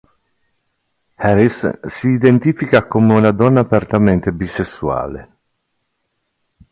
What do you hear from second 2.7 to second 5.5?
come una donna apertamente bisessuale.